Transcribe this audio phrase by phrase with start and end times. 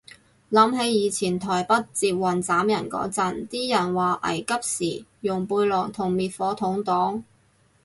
[0.49, 4.53] 諗起以前台北捷運斬人嗰陣，啲人話危急
[4.99, 7.21] 時用背囊同滅火筒擋